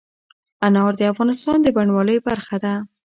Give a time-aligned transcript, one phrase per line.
[0.65, 2.73] انار د افغانستان د بڼوالۍ برخه ده.